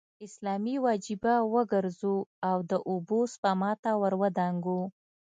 اسلامي 0.25 0.75
وجیبه 0.85 1.35
وګرځو 1.53 2.15
او 2.49 2.57
د 2.71 2.73
اوبو 2.89 3.19
سپما 3.33 3.71
ته 3.83 3.91
ور 4.01 4.13
ودانګو. 4.21 4.79